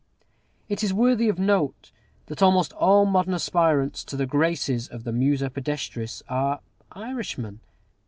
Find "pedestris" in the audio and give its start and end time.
5.51-6.23